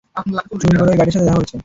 [0.61, 1.51] চুরি করে ঐ গাইডের সাথে দেখা করেছ।